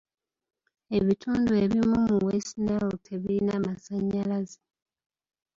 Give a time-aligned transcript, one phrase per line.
[0.97, 4.59] Ebitundu ebimu mu West Nile tebirina masannyalaze.